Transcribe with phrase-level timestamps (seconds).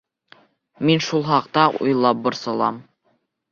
[0.91, 2.83] Мин шул хаҡта уйлап борсолам.